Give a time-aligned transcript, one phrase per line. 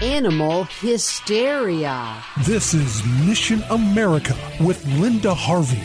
[0.00, 2.22] Animal hysteria.
[2.46, 5.84] This is Mission America with Linda Harvey.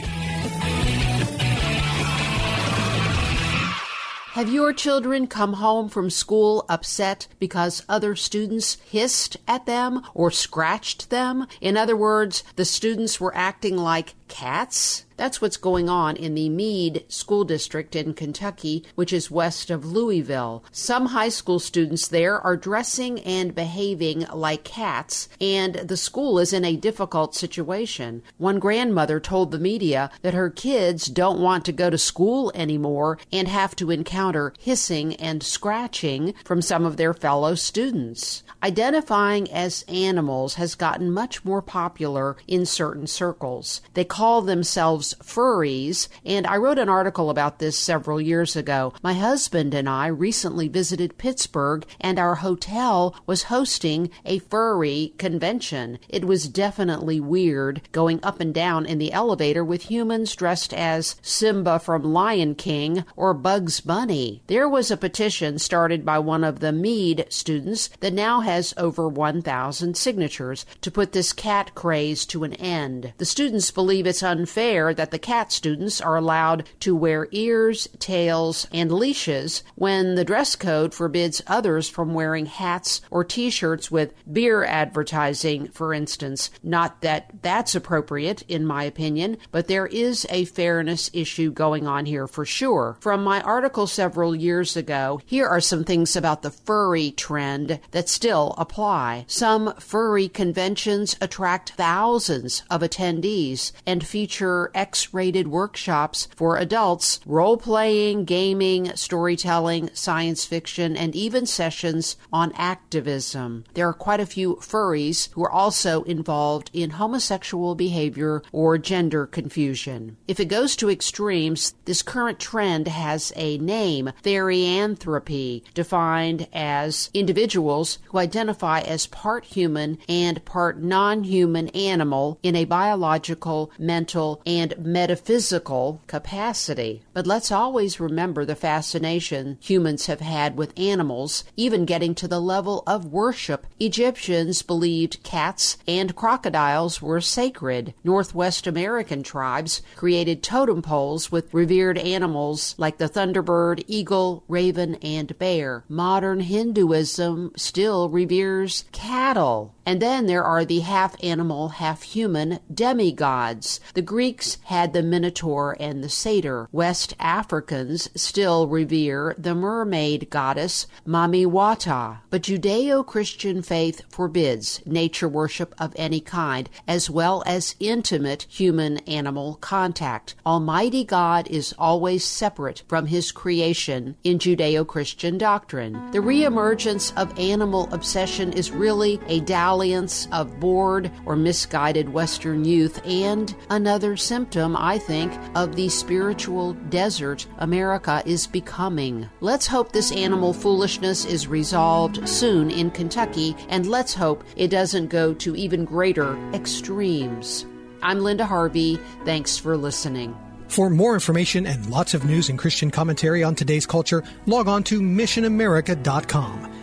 [4.34, 10.30] Have your children come home from school upset because other students hissed at them or
[10.30, 11.48] scratched them?
[11.60, 15.06] In other words, the students were acting like cats?
[15.16, 19.86] That's what's going on in the Meade School District in Kentucky, which is west of
[19.86, 20.64] Louisville.
[20.72, 26.52] Some high school students there are dressing and behaving like cats, and the school is
[26.52, 28.24] in a difficult situation.
[28.38, 33.20] One grandmother told the media that her kids don't want to go to school anymore
[33.32, 38.42] and have to encounter hissing and scratching from some of their fellow students.
[38.64, 43.82] Identifying as animals has gotten much more popular in certain circles.
[43.94, 48.94] They call themselves furries, and I wrote an article about this several years ago.
[49.04, 56.00] My husband and I recently visited Pittsburgh, and our hotel was hosting a furry convention.
[56.08, 61.18] It was definitely weird going up and down in the elevator with humans dressed as
[61.22, 64.42] Simba from Lion King or Bugs Bunny.
[64.48, 69.10] There was a petition started by one of the Meade students that now has over
[69.10, 73.14] 1,000 signatures to put this cat craze to an end.
[73.18, 78.68] The students believe it's unfair that the cat students are allowed to wear ears, tails,
[78.72, 84.14] and leashes when the dress code forbids others from wearing hats or t shirts with
[84.32, 86.50] beer advertising, for instance.
[86.62, 92.06] Not that that's appropriate, in my opinion, but there is a fairness issue going on
[92.06, 92.98] here for sure.
[93.00, 98.10] From my article several years ago, here are some things about the furry trend that
[98.10, 99.26] still apply.
[99.28, 107.58] Some furry conventions attract thousands of attendees and feature X rated workshops for adults, role
[107.58, 113.66] playing, gaming, storytelling, science fiction, and even sessions on activism.
[113.74, 119.26] There are quite a few furries who are also involved in homosexual behavior or gender
[119.26, 120.16] confusion.
[120.28, 128.00] If it goes to extremes, this current trend has a name, therianthropy, defined as individuals
[128.06, 134.74] who identify as part human and part non human animal in a biological, mental, and
[134.78, 137.04] metaphysical capacity.
[137.14, 142.40] But let's always remember the fascination humans have had with animals, even getting to the
[142.40, 143.68] level of worship.
[143.80, 147.94] Egyptians believed cats and crocodiles were sacred.
[148.04, 155.38] Northwest American tribes created totem poles with revered animals like the thunderbird, eagle, raven, and
[155.38, 155.84] bear.
[155.90, 159.74] Modern Hinduism still reveres cattle.
[159.86, 163.80] And then there are the half animal, half human demigods.
[163.94, 166.70] The Greeks had the Minotaur and the Satyr.
[166.72, 172.20] West Africans still revere the mermaid goddess Mami Wata.
[172.30, 179.00] But Judeo Christian faith forbids nature worship of any kind, as well as intimate human
[179.00, 180.36] animal contact.
[180.46, 186.12] Almighty God is always separate from his creation in Judeo Christian doctrine.
[186.12, 189.40] The reemergence of animal obsession is really a
[189.74, 196.74] dalliance of bored or misguided Western youth and another symptom, I think, of the spiritual
[196.92, 199.28] desert America is becoming.
[199.42, 205.08] Let's hope this animal foolishness is resolved soon in Kentucky, and let's hope it doesn't
[205.08, 207.66] go to even greater extremes.
[208.04, 209.00] I'm Linda Harvey.
[209.26, 210.36] Thanks for listening.
[210.68, 214.84] For more information and lots of news and Christian commentary on today's culture, log on
[214.84, 216.83] to missionamerica.com.